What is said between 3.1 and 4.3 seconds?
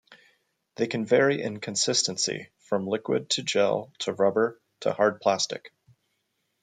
to gel to